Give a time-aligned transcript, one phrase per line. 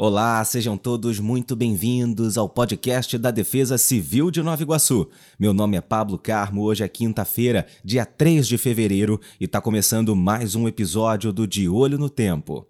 [0.00, 5.08] Olá, sejam todos muito bem-vindos ao podcast da Defesa Civil de Nova Iguaçu.
[5.36, 10.14] Meu nome é Pablo Carmo, hoje é quinta-feira, dia 3 de fevereiro, e está começando
[10.14, 12.64] mais um episódio do De Olho no Tempo.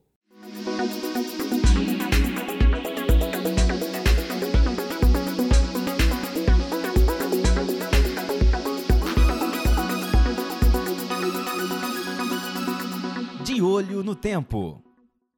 [13.45, 14.87] De Olho no Tempo.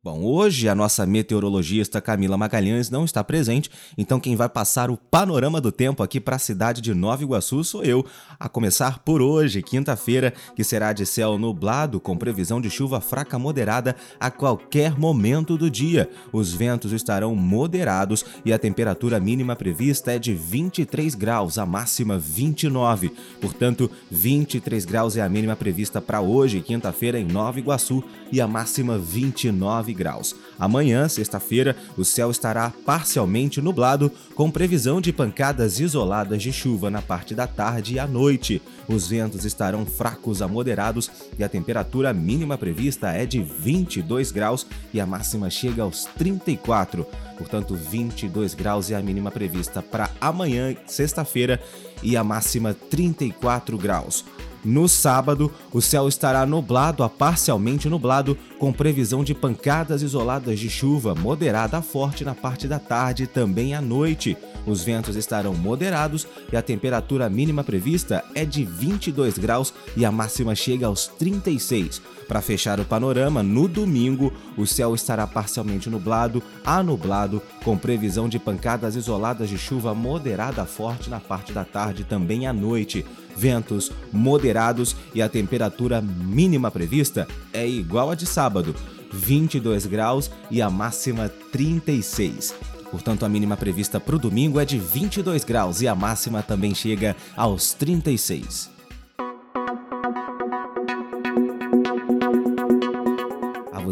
[0.03, 4.97] Bom, hoje a nossa meteorologista Camila Magalhães não está presente, então quem vai passar o
[4.97, 8.07] panorama do tempo aqui para a cidade de Nova Iguaçu sou eu,
[8.39, 13.39] a começar por hoje, quinta-feira, que será de céu nublado com previsão de chuva fraca
[13.39, 16.09] moderada a qualquer momento do dia.
[16.33, 22.19] Os ventos estarão moderados e a temperatura mínima prevista é de 23 graus, a máxima
[22.19, 23.13] 29.
[23.39, 28.49] Portanto, 23 graus é a mínima prevista para hoje, quinta-feira, em Nova Iguaçu, e a
[28.49, 30.35] máxima 29 graus.
[30.59, 37.03] Amanhã, sexta-feira, o céu estará parcialmente nublado, com previsão de pancadas isoladas de chuva na
[37.03, 38.63] parte da tarde e à noite.
[38.89, 44.67] Os ventos estarão fracos a moderados e a temperatura mínima prevista é de 22 graus
[44.93, 47.07] e a máxima chega aos 34.
[47.39, 51.61] Portanto, 22 graus é a mínima prevista para amanhã, sexta-feira,
[52.03, 54.25] e a máxima 34 graus.
[54.65, 60.69] No sábado, o céu estará nublado a parcialmente nublado, com previsão de pancadas isoladas de
[60.69, 64.37] chuva moderada a forte na parte da tarde e também à noite.
[64.67, 70.13] Os ventos estarão moderados e a temperatura mínima prevista é de 22 graus e a
[70.13, 72.03] máxima chega aos 36.
[72.31, 78.29] Para fechar o panorama, no domingo, o céu estará parcialmente nublado a nublado, com previsão
[78.29, 83.05] de pancadas isoladas de chuva moderada forte na parte da tarde também à noite
[83.37, 88.77] ventos moderados e a temperatura mínima prevista é igual a de sábado,
[89.13, 92.55] 22 graus e a máxima 36.
[92.93, 96.77] Portanto, a mínima prevista para o domingo é de 22 graus e a máxima também
[96.77, 98.80] chega aos 36.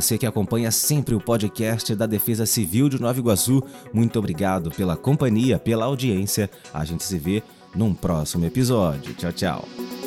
[0.00, 3.60] Você que acompanha sempre o podcast da Defesa Civil de Nova Iguaçu,
[3.92, 6.48] muito obrigado pela companhia, pela audiência.
[6.72, 7.42] A gente se vê
[7.74, 9.12] num próximo episódio.
[9.14, 9.97] Tchau, tchau.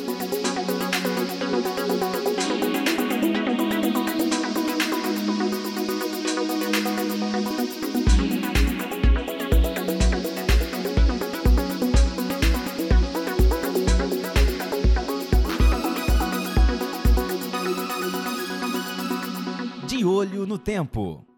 [20.04, 21.31] Olho no tempo.